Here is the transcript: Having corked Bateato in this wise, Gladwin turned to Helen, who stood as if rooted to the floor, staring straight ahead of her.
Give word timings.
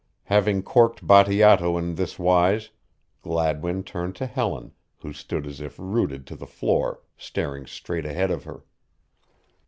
Having 0.23 0.63
corked 0.63 1.05
Bateato 1.05 1.77
in 1.77 1.93
this 1.93 2.17
wise, 2.17 2.71
Gladwin 3.21 3.83
turned 3.83 4.15
to 4.15 4.25
Helen, 4.25 4.71
who 5.03 5.13
stood 5.13 5.45
as 5.45 5.61
if 5.61 5.75
rooted 5.77 6.25
to 6.25 6.35
the 6.35 6.47
floor, 6.47 7.01
staring 7.17 7.67
straight 7.67 8.07
ahead 8.07 8.31
of 8.31 8.43
her. 8.45 8.63